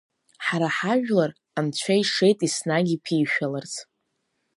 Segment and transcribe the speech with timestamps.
[0.45, 3.73] Ҳара ҳажәлар Анцәа ишеит еснагь иԥишәаларц…